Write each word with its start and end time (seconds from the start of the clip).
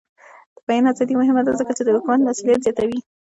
د 0.55 0.57
بیان 0.67 0.85
ازادي 0.91 1.13
مهمه 1.21 1.41
ده 1.45 1.51
ځکه 1.59 1.71
چې 1.77 1.83
د 1.83 1.89
حکومت 1.95 2.19
مسؤلیت 2.27 2.59
زیاتوي. 2.65 2.99